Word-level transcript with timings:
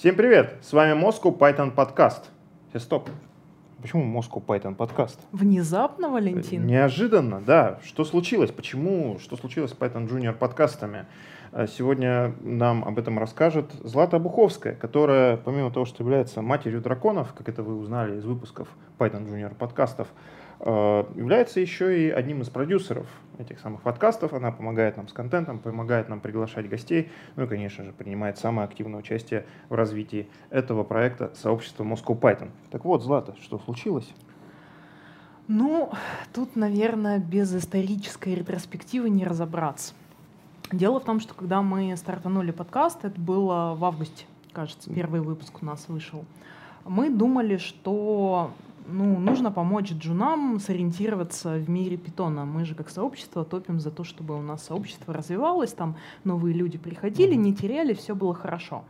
Всем 0.00 0.16
привет! 0.16 0.56
С 0.62 0.72
вами 0.72 0.98
Moscow 0.98 1.36
Python 1.36 1.74
Podcast. 1.74 2.22
Сейчас 2.70 2.84
стоп. 2.84 3.10
Почему 3.82 4.02
Moscow 4.18 4.42
Python 4.42 4.74
Podcast? 4.74 5.18
Внезапно, 5.30 6.08
Валентин? 6.08 6.66
Неожиданно, 6.66 7.42
да. 7.42 7.80
Что 7.84 8.06
случилось? 8.06 8.50
Почему? 8.50 9.18
Что 9.18 9.36
случилось 9.36 9.72
с 9.72 9.74
Python 9.74 10.08
Junior 10.08 10.32
подкастами? 10.32 11.04
А 11.52 11.66
Сегодня 11.66 12.32
нам 12.40 12.82
об 12.82 12.98
этом 12.98 13.18
расскажет 13.18 13.74
Злата 13.84 14.18
Буховская, 14.18 14.74
которая, 14.74 15.36
помимо 15.36 15.70
того, 15.70 15.84
что 15.84 16.02
является 16.02 16.40
матерью 16.40 16.80
драконов, 16.80 17.34
как 17.34 17.50
это 17.50 17.62
вы 17.62 17.76
узнали 17.76 18.16
из 18.16 18.24
выпусков 18.24 18.68
Python 18.98 19.28
Junior 19.28 19.54
подкастов, 19.54 20.08
э, 20.08 20.39
является 20.60 21.60
еще 21.60 22.06
и 22.06 22.10
одним 22.10 22.42
из 22.42 22.50
продюсеров 22.50 23.06
этих 23.38 23.60
самых 23.60 23.80
подкастов. 23.80 24.34
Она 24.34 24.52
помогает 24.52 24.96
нам 24.98 25.08
с 25.08 25.12
контентом, 25.12 25.58
помогает 25.58 26.08
нам 26.08 26.20
приглашать 26.20 26.68
гостей, 26.68 27.10
ну 27.36 27.44
и, 27.44 27.46
конечно 27.46 27.84
же, 27.84 27.92
принимает 27.92 28.38
самое 28.38 28.66
активное 28.66 29.00
участие 29.00 29.46
в 29.70 29.74
развитии 29.74 30.28
этого 30.50 30.84
проекта 30.84 31.32
сообщества 31.34 31.84
Moscow 31.84 32.18
Python. 32.18 32.50
Так 32.70 32.84
вот, 32.84 33.02
Злата, 33.02 33.34
что 33.40 33.58
случилось? 33.58 34.12
Ну, 35.48 35.90
тут, 36.32 36.54
наверное, 36.56 37.18
без 37.18 37.54
исторической 37.54 38.34
ретроспективы 38.34 39.10
не 39.10 39.24
разобраться. 39.24 39.94
Дело 40.70 41.00
в 41.00 41.04
том, 41.04 41.18
что 41.18 41.34
когда 41.34 41.62
мы 41.62 41.96
стартанули 41.96 42.52
подкаст, 42.52 43.04
это 43.04 43.20
было 43.20 43.74
в 43.74 43.84
августе, 43.84 44.26
кажется, 44.52 44.92
первый 44.94 45.20
выпуск 45.22 45.62
у 45.62 45.64
нас 45.64 45.88
вышел. 45.88 46.24
Мы 46.84 47.10
думали, 47.10 47.56
что 47.56 48.52
ну, 48.92 49.18
нужно 49.18 49.50
помочь 49.50 49.92
джунам 49.92 50.58
сориентироваться 50.58 51.54
в 51.54 51.68
мире 51.68 51.96
питона. 51.96 52.44
Мы 52.44 52.64
же 52.64 52.74
как 52.74 52.90
сообщество 52.90 53.44
топим 53.44 53.80
за 53.80 53.90
то, 53.90 54.04
чтобы 54.04 54.36
у 54.36 54.42
нас 54.42 54.64
сообщество 54.64 55.14
развивалось, 55.14 55.72
там 55.72 55.96
новые 56.24 56.54
люди 56.54 56.78
приходили, 56.78 57.34
не 57.34 57.54
теряли, 57.54 57.94
все 57.94 58.14
было 58.14 58.34
хорошо. 58.34 58.84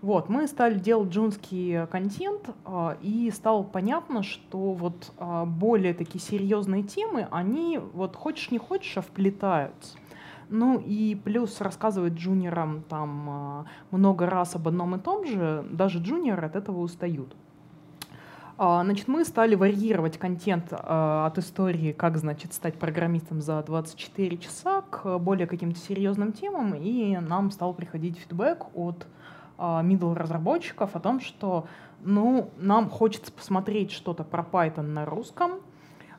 Вот, 0.00 0.28
мы 0.28 0.46
стали 0.46 0.78
делать 0.78 1.10
джунский 1.10 1.86
контент, 1.88 2.50
а, 2.64 2.96
и 3.02 3.32
стало 3.32 3.64
понятно, 3.64 4.22
что 4.22 4.72
вот 4.72 5.12
а, 5.18 5.44
более 5.44 5.92
такие 5.92 6.20
серьезные 6.20 6.84
темы, 6.84 7.26
они 7.32 7.80
вот 7.94 8.14
хочешь 8.14 8.52
не 8.52 8.58
хочешь, 8.58 8.96
а 8.96 9.00
вплетаются. 9.00 9.98
Ну 10.50 10.78
и 10.78 11.14
плюс 11.16 11.60
рассказывать 11.60 12.14
джуниорам 12.14 12.82
там 12.88 13.66
много 13.90 14.24
раз 14.26 14.54
об 14.54 14.68
одном 14.68 14.94
и 14.94 14.98
том 14.98 15.26
же, 15.26 15.66
даже 15.70 15.98
джуниоры 15.98 16.46
от 16.46 16.56
этого 16.56 16.80
устают. 16.80 17.36
А, 18.58 18.82
Значит, 18.82 19.06
мы 19.06 19.24
стали 19.24 19.54
варьировать 19.54 20.18
контент 20.18 20.66
а, 20.72 21.26
от 21.26 21.38
истории, 21.38 21.92
как, 21.92 22.18
значит, 22.18 22.52
стать 22.52 22.74
программистом 22.74 23.40
за 23.40 23.62
24 23.62 24.36
часа 24.38 24.82
к 24.82 25.18
более 25.18 25.46
каким-то 25.46 25.78
серьезным 25.78 26.32
темам, 26.32 26.74
и 26.74 27.16
нам 27.18 27.52
стал 27.52 27.72
приходить 27.72 28.18
фидбэк 28.18 28.66
от 28.74 29.06
middle 29.58 30.14
разработчиков 30.14 30.94
о 30.94 31.00
том, 31.00 31.20
что 31.20 31.66
ну, 32.00 32.50
нам 32.58 32.88
хочется 32.88 33.32
посмотреть 33.32 33.90
что-то 33.90 34.22
про 34.22 34.44
Python 34.44 34.82
на 34.82 35.04
русском, 35.04 35.52
а, 35.52 35.67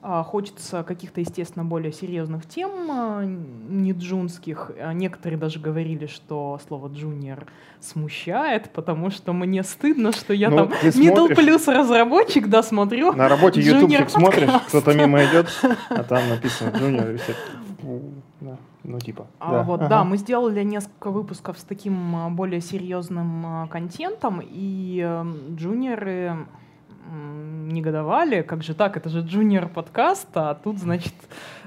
Хочется 0.00 0.84
каких-то, 0.84 1.20
естественно, 1.20 1.64
более 1.64 1.92
серьезных 1.92 2.46
тем, 2.46 2.70
а, 2.88 3.24
не 3.24 3.92
джунских. 3.92 4.70
А 4.80 4.92
Некоторые 4.92 5.38
даже 5.38 5.58
говорили, 5.58 6.06
что 6.06 6.60
слово 6.68 6.88
джуниор 6.88 7.46
смущает, 7.80 8.70
потому 8.72 9.10
что 9.10 9.32
мне 9.32 9.64
стыдно, 9.64 10.12
что 10.12 10.32
я 10.32 10.50
Ну, 10.50 10.56
там 10.56 10.68
middle 10.68 11.34
плюс 11.34 11.66
разработчик, 11.66 12.46
да, 12.46 12.62
смотрю. 12.62 13.12
На 13.12 13.28
работе 13.28 13.60
ютубчик 13.60 14.08
смотришь, 14.08 14.50
кто-то 14.68 14.94
мимо 14.94 15.24
идет, 15.24 15.48
а 15.90 16.04
там 16.04 16.28
написано 16.28 16.70
висит. 16.70 17.36
Да, 18.40 18.56
Ну, 18.84 18.98
типа. 19.00 19.26
А, 19.40 19.62
вот, 19.62 19.80
ага. 19.80 19.88
да, 19.88 20.04
мы 20.04 20.16
сделали 20.16 20.62
несколько 20.62 21.10
выпусков 21.10 21.58
с 21.58 21.62
таким 21.62 22.14
а, 22.16 22.28
более 22.30 22.60
серьезным 22.60 23.44
а, 23.46 23.66
контентом, 23.66 24.40
и 24.42 25.00
эм, 25.00 25.56
джуниоры 25.56 26.46
негодовали, 27.08 28.42
как 28.42 28.62
же 28.62 28.74
так, 28.74 28.96
это 28.96 29.08
же 29.08 29.20
джуниор 29.20 29.68
подкаст, 29.68 30.28
а 30.34 30.54
тут, 30.54 30.78
значит, 30.78 31.14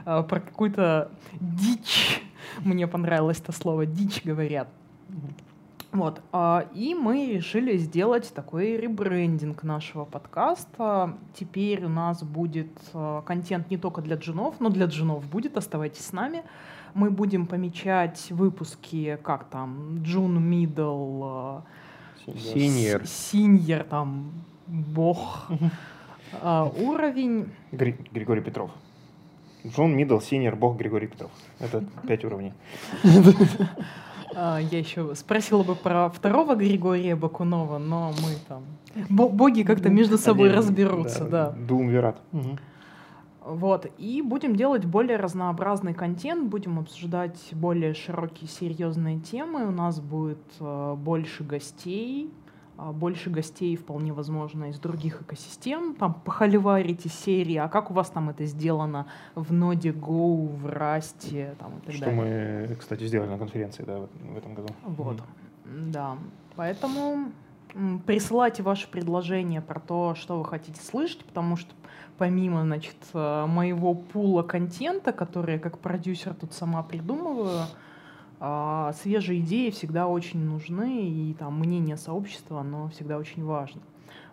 а, 0.06 0.24
про 0.24 0.40
какую-то 0.40 1.12
дичь, 1.40 2.22
мне 2.60 2.88
понравилось 2.88 3.40
это 3.40 3.52
слово, 3.52 3.86
дичь 3.86 4.24
говорят. 4.24 4.68
Вот, 5.92 6.22
а, 6.32 6.68
и 6.74 6.94
мы 6.94 7.34
решили 7.34 7.76
сделать 7.76 8.32
такой 8.34 8.78
ребрендинг 8.78 9.64
нашего 9.64 10.06
подкаста. 10.06 11.18
Теперь 11.38 11.84
у 11.84 11.90
нас 11.90 12.24
будет 12.24 12.72
а, 12.94 13.22
контент 13.24 13.70
не 13.70 13.78
только 13.78 14.02
для 14.02 14.16
джунов, 14.16 14.56
но 14.60 14.70
для 14.70 14.86
джунов 14.86 15.28
будет, 15.30 15.58
оставайтесь 15.58 16.06
с 16.06 16.14
нами. 16.14 16.44
Мы 16.94 17.10
будем 17.10 17.46
помечать 17.46 18.28
выпуски, 18.30 19.20
как 19.22 19.46
там, 19.46 20.02
джун, 20.02 20.42
middle, 20.42 21.24
а, 21.24 21.64
Senior. 22.26 23.06
senior, 23.06 23.84
там, 23.84 24.32
бог, 24.72 25.48
а, 26.42 26.66
уровень. 26.80 27.50
Гри- 27.72 27.98
Григорий 28.12 28.42
Петров. 28.42 28.72
Джун, 29.68 29.96
middle, 29.96 30.20
senior, 30.20 30.56
Бог 30.56 30.78
Григорий 30.78 31.08
Петров. 31.08 31.30
Это 31.60 31.84
пять 32.08 32.26
уровней. 32.26 32.54
А, 34.34 34.60
Я 34.60 34.80
еще 34.80 35.14
спросила 35.16 35.64
бы 35.64 35.76
про 35.76 36.10
второго 36.10 36.56
Григория 36.56 37.16
Бакунова, 37.16 37.78
но 37.80 38.12
мы 38.24 38.36
там... 38.48 38.64
бо- 39.10 39.28
Боги 39.30 39.64
как-то 39.64 39.90
между 39.90 40.18
собой 40.18 40.52
разберутся, 40.52 41.26
да. 41.26 41.50
Дуумвират. 41.52 42.18
Вот, 43.44 43.88
и 43.98 44.22
будем 44.22 44.56
делать 44.56 44.86
более 44.86 45.18
разнообразный 45.18 45.96
контент, 45.96 46.48
будем 46.48 46.78
обсуждать 46.78 47.40
более 47.54 47.96
широкие, 47.96 48.48
серьезные 48.48 49.20
темы. 49.20 49.66
У 49.68 49.72
нас 49.72 50.00
будет 50.00 50.38
э, 50.60 50.96
больше 50.96 51.44
гостей, 51.44 52.30
больше 52.78 53.30
гостей 53.30 53.76
вполне 53.76 54.14
возможно 54.14 54.70
из 54.70 54.80
других 54.80 55.22
экосистем. 55.22 55.96
Там 55.96 56.14
похоливарить 56.14 57.06
из 57.06 57.14
серии, 57.14 57.56
а 57.56 57.68
как 57.68 57.92
у 57.92 57.94
вас 57.94 58.10
там 58.10 58.30
это 58.30 58.46
сделано 58.46 59.08
в 59.36 59.54
ноде 59.54 59.92
Go, 59.92 60.48
в 60.48 60.66
Расте 60.66 61.56
там, 61.60 61.78
и 61.78 61.82
так 61.82 61.96
Что 61.96 62.06
далее. 62.06 62.68
мы, 62.70 62.76
кстати, 62.76 63.06
сделали 63.06 63.30
на 63.30 63.38
конференции 63.38 63.84
да, 63.84 64.00
в 64.00 64.38
этом 64.38 64.54
году. 64.54 64.70
Вот, 64.84 65.22
да. 65.66 66.18
Поэтому 66.56 67.32
присылайте 68.06 68.64
ваши 68.64 68.90
предложения 68.90 69.62
про 69.62 69.80
то, 69.80 70.16
что 70.16 70.38
вы 70.38 70.46
хотите 70.46 70.82
слышать, 70.82 71.24
потому 71.26 71.56
что 71.56 71.74
помимо, 72.18 72.64
значит, 72.64 72.98
э, 73.14 73.46
моего 73.48 73.96
пула 73.96 74.44
контента, 74.44 75.12
который 75.12 75.56
я 75.56 75.60
как 75.60 75.80
продюсер 75.80 76.36
тут 76.36 76.54
сама 76.54 76.84
придумываю, 76.84 77.62
а, 77.62 77.68
свежие 78.94 79.42
идеи 79.42 79.70
всегда 79.70 80.08
очень 80.08 80.44
нужны, 80.44 81.08
и 81.08 81.34
там 81.34 81.60
мнение 81.60 81.98
сообщества, 81.98 82.62
оно 82.62 82.90
всегда 82.90 83.18
очень 83.18 83.46
важно. 83.46 83.82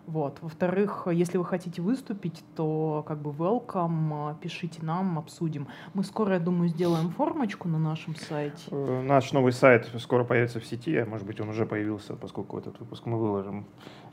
Вот. 0.09 0.39
Во-вторых, 0.41 1.07
если 1.11 1.37
вы 1.37 1.45
хотите 1.45 1.83
выступить, 1.83 2.43
то 2.55 3.05
как 3.07 3.19
бы 3.19 3.29
welcome, 3.29 4.35
пишите 4.41 4.79
нам, 4.81 5.19
обсудим. 5.19 5.67
Мы 5.93 6.03
скоро, 6.03 6.33
я 6.33 6.39
думаю, 6.39 6.69
сделаем 6.69 7.11
формочку 7.11 7.67
на 7.67 7.77
нашем 7.77 8.15
сайте. 8.15 8.63
Э, 8.71 9.03
Наш 9.03 9.31
новый 9.33 9.51
сайт 9.51 9.87
скоро 9.99 10.23
появится 10.23 10.59
в 10.59 10.65
сети, 10.65 10.97
а 10.97 11.05
может 11.05 11.27
быть 11.27 11.39
он 11.39 11.49
уже 11.49 11.67
появился, 11.67 12.15
поскольку 12.15 12.57
этот 12.57 12.79
выпуск 12.79 13.05
мы 13.05 13.19
выложим 13.19 13.67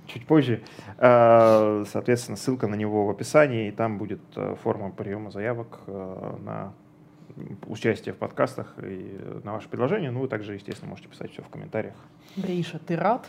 чуть 0.06 0.26
позже. 0.26 0.62
Э, 0.98 1.84
Соответственно, 1.90 2.36
ссылка 2.36 2.66
на 2.66 2.74
него 2.74 3.06
в 3.06 3.10
описании, 3.10 3.68
и 3.68 3.72
там 3.72 3.96
будет 3.96 4.20
э, 4.36 4.54
форма 4.62 4.90
приема 4.90 5.30
заявок 5.30 5.80
на 5.86 6.74
участие 7.66 8.14
в 8.14 8.18
подкастах 8.18 8.74
и 8.82 9.16
э, 9.18 9.40
на 9.44 9.52
ваши 9.52 9.68
предложения. 9.68 10.10
Ну, 10.10 10.20
вы 10.20 10.28
также, 10.28 10.54
естественно, 10.54 10.90
можете 10.90 11.08
писать 11.08 11.32
все 11.32 11.42
в 11.42 11.48
комментариях. 11.48 11.96
Гриша, 12.36 12.78
ты 12.78 12.96
рад? 12.96 13.28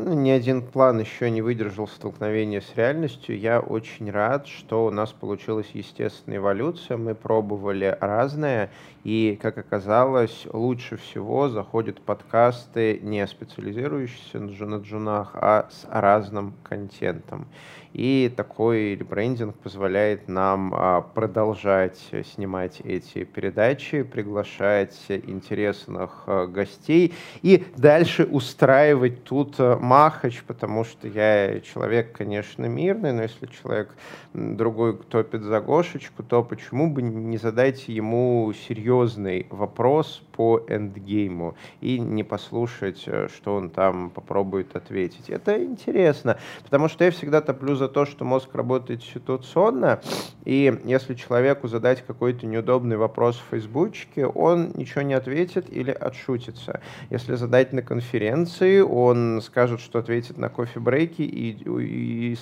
Ну, 0.00 0.12
Ни 0.14 0.30
один 0.30 0.62
план 0.62 1.00
еще 1.00 1.28
не 1.28 1.42
выдержал 1.42 1.88
столкновения 1.88 2.60
с 2.60 2.76
реальностью. 2.76 3.36
Я 3.36 3.58
очень 3.58 4.12
рад, 4.12 4.46
что 4.46 4.86
у 4.86 4.90
нас 4.92 5.10
получилась 5.10 5.66
естественная 5.72 6.38
эволюция. 6.38 6.96
Мы 6.96 7.16
пробовали 7.16 7.98
разное, 8.00 8.70
и, 9.02 9.36
как 9.42 9.58
оказалось, 9.58 10.46
лучше 10.52 10.98
всего 10.98 11.48
заходят 11.48 12.00
подкасты, 12.00 13.00
не 13.02 13.26
специализирующиеся 13.26 14.38
на 14.38 14.50
джу- 14.50 14.66
на 14.66 14.76
джунах, 14.76 15.30
а 15.34 15.68
с 15.68 15.84
разным 15.90 16.54
контентом. 16.62 17.48
И 17.94 18.32
такой 18.36 18.94
ребрендинг 18.96 19.56
позволяет 19.56 20.28
нам 20.28 20.74
а, 20.74 21.00
продолжать 21.00 21.98
снимать 22.34 22.80
эти 22.84 23.24
передачи, 23.24 24.02
приглашать 24.02 24.94
интересных 25.08 26.24
а, 26.26 26.46
гостей 26.46 27.14
и 27.40 27.64
дальше 27.76 28.24
устраивать 28.24 29.24
тут 29.24 29.54
а, 29.58 29.78
махач, 29.88 30.42
потому 30.46 30.84
что 30.84 31.08
я 31.08 31.60
человек, 31.60 32.12
конечно, 32.12 32.66
мирный, 32.66 33.12
но 33.12 33.22
если 33.22 33.46
человек 33.46 33.94
другой 34.34 34.98
топит 34.98 35.42
за 35.42 35.60
Гошечку, 35.60 36.22
то 36.22 36.42
почему 36.42 36.90
бы 36.92 37.00
не 37.02 37.38
задать 37.38 37.88
ему 37.88 38.52
серьезный 38.68 39.46
вопрос 39.50 40.22
по 40.32 40.62
эндгейму 40.68 41.56
и 41.80 41.98
не 41.98 42.22
послушать, 42.22 43.04
э, 43.06 43.28
что 43.34 43.56
он 43.56 43.70
там 43.70 44.10
попробует 44.10 44.76
ответить. 44.76 45.30
Это 45.30 45.64
интересно, 45.64 46.38
потому 46.64 46.88
что 46.88 47.04
я 47.04 47.10
всегда 47.10 47.40
топлю 47.40 47.74
за 47.74 47.88
то, 47.88 48.04
что 48.04 48.24
мозг 48.24 48.54
работает 48.54 49.02
ситуационно, 49.02 50.00
и 50.44 50.80
если 50.84 51.14
человеку 51.14 51.66
задать 51.68 52.04
какой-то 52.06 52.46
неудобный 52.46 52.96
вопрос 52.96 53.36
в 53.36 53.50
фейсбучке, 53.50 54.26
он 54.26 54.72
ничего 54.74 55.02
не 55.02 55.14
ответит 55.14 55.66
или 55.70 55.90
отшутится. 55.90 56.80
Если 57.10 57.34
задать 57.34 57.72
на 57.72 57.82
конференции, 57.82 58.80
он 58.80 59.40
скажет, 59.42 59.67
скажет, 59.68 59.80
что 59.80 59.98
ответит 59.98 60.38
на 60.38 60.48
кофе-брейке 60.48 61.24
и, 61.24 61.50
и, 61.50 62.36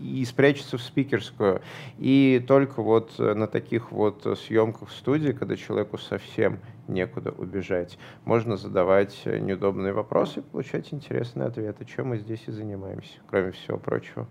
и, 0.00 0.24
спрячется 0.24 0.78
в 0.78 0.82
спикерскую. 0.82 1.62
И 1.98 2.44
только 2.46 2.82
вот 2.82 3.18
на 3.18 3.46
таких 3.46 3.92
вот 3.92 4.38
съемках 4.38 4.88
в 4.88 4.92
студии, 4.92 5.30
когда 5.30 5.56
человеку 5.56 5.96
совсем 5.98 6.58
некуда 6.88 7.30
убежать, 7.30 7.98
можно 8.24 8.56
задавать 8.56 9.22
неудобные 9.26 9.92
вопросы 9.92 10.40
и 10.40 10.42
получать 10.42 10.92
интересные 10.92 11.46
ответы, 11.46 11.84
чем 11.84 12.08
мы 12.08 12.18
здесь 12.18 12.42
и 12.46 12.50
занимаемся, 12.50 13.18
кроме 13.28 13.52
всего 13.52 13.78
прочего 13.78 14.26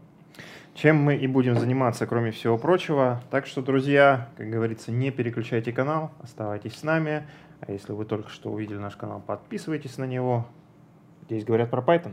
чем 0.74 0.98
мы 0.98 1.16
и 1.16 1.26
будем 1.26 1.58
заниматься, 1.58 2.06
кроме 2.06 2.32
всего 2.32 2.58
прочего. 2.58 3.22
Так 3.32 3.46
что, 3.46 3.62
друзья, 3.62 4.28
как 4.36 4.50
говорится, 4.50 4.92
не 4.92 5.10
переключайте 5.10 5.72
канал, 5.72 6.12
оставайтесь 6.22 6.76
с 6.76 6.84
нами. 6.84 7.26
А 7.62 7.72
если 7.72 7.94
вы 7.94 8.04
только 8.04 8.30
что 8.30 8.52
увидели 8.52 8.78
наш 8.78 8.98
канал, 8.98 9.24
подписывайтесь 9.26 9.98
на 9.98 10.04
него. 10.04 10.46
Здесь 11.28 11.46
говорят 11.46 11.72
про 11.72 11.82
Python. 11.82 12.12